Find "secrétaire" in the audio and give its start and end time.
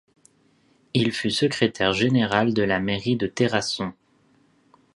1.29-1.93